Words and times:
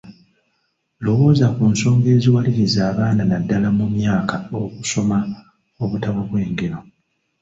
Lowooza 1.03 1.47
ku 1.55 1.63
nsonga 1.71 2.07
eziwaliriza 2.15 2.79
abaana 2.91 3.23
naddala 3.25 3.69
mu 3.77 3.85
myaka 3.95 4.35
okusoma 4.65 5.17
obutabo 5.83 6.19
bw’engero. 6.29 6.79